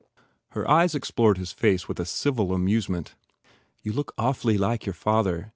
Her 0.53 0.67
eyes 0.67 0.95
explored 0.95 1.37
his 1.37 1.51
face 1.51 1.87
with 1.87 1.99
a 1.99 2.05
civil 2.07 2.53
amusement. 2.55 3.13
"You 3.83 3.93
look 3.93 4.15
awfully 4.17 4.57
like 4.57 4.83
your 4.87 4.95
father. 4.95 5.49